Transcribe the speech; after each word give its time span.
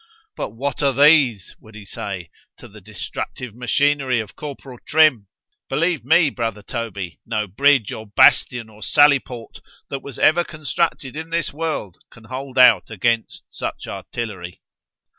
——But 0.35 0.49
what 0.55 0.81
are 0.81 0.93
these, 0.93 1.55
would 1.59 1.75
he 1.75 1.85
say, 1.85 2.31
to 2.57 2.67
the 2.67 2.81
destructive 2.81 3.53
machinery 3.53 4.19
of 4.19 4.35
corporal 4.35 4.79
Trim?—Believe 4.87 6.03
me, 6.03 6.31
brother 6.31 6.63
Toby, 6.63 7.19
no 7.23 7.45
bridge, 7.45 7.91
or 7.91 8.07
bastion, 8.07 8.67
or 8.67 8.81
sally 8.81 9.19
port, 9.19 9.59
that 9.91 10.01
ever 10.19 10.39
was 10.39 10.47
constructed 10.47 11.15
in 11.15 11.29
this 11.29 11.53
world, 11.53 11.97
can 12.09 12.23
hold 12.23 12.57
out 12.57 12.89
against 12.89 13.43
such 13.47 13.85
artillery. 13.87 14.63